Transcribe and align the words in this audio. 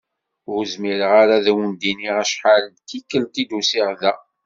Ur 0.53 0.61
zmireɣ 0.73 1.11
ara 1.21 1.33
ad 1.37 1.47
wen-d-iniɣ 1.55 2.15
acḥal 2.23 2.63
d 2.71 2.75
tikelt 2.87 3.35
i 3.41 3.43
d-usiɣ 3.49 3.89
da. 4.01 4.13